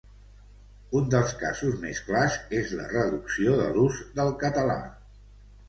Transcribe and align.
Un 0.99 1.11
dels 1.15 1.35
casos 1.41 1.75
més 1.83 2.01
clars 2.09 2.39
és 2.61 2.73
la 2.81 2.89
reducció 2.95 3.55
de 3.63 3.71
l’ús 3.77 4.03
del 4.19 4.35
català. 4.47 4.83